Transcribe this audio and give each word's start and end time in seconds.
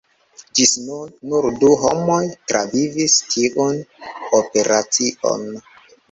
Ĝis 0.59 0.71
nun 0.85 1.09
nur 1.33 1.43
du 1.63 1.67
homoj 1.81 2.17
travivis 2.51 3.17
tiun 3.33 3.77
operacion! 4.39 5.45